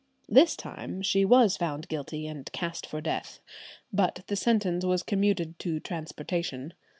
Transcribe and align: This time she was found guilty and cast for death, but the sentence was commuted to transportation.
This 0.27 0.55
time 0.55 1.03
she 1.03 1.23
was 1.23 1.57
found 1.57 1.87
guilty 1.87 2.25
and 2.25 2.51
cast 2.51 2.87
for 2.87 3.01
death, 3.01 3.39
but 3.93 4.23
the 4.25 4.35
sentence 4.35 4.83
was 4.83 5.03
commuted 5.03 5.59
to 5.59 5.79
transportation. 5.79 6.73